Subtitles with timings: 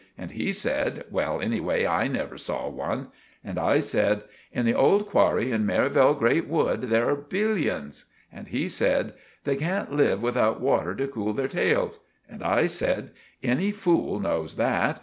[0.17, 3.09] And he said— "Well, anyway, I never saw one."
[3.43, 8.47] And I said— "In the old qwarry in Merivale Grate Wood there are billions." And
[8.47, 13.11] he said— "They can't live without water to cool their tails." And I said—
[13.43, 14.99] "Any fool knows that.